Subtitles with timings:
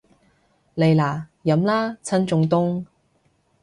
[0.73, 2.85] 嚟啦，飲啦，趁仲凍